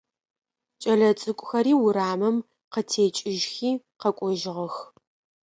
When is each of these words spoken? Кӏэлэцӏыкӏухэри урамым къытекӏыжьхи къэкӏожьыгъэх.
Кӏэлэцӏыкӏухэри 0.81 1.73
урамым 1.83 2.37
къытекӏыжьхи 2.71 3.71
къэкӏожьыгъэх. 3.99 4.75